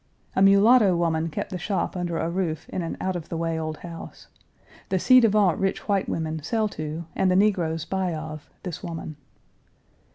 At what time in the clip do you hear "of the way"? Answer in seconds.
3.15-3.59